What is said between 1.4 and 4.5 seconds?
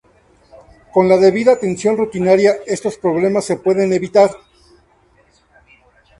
atención rutinaria, estos problemas se pueden evitar.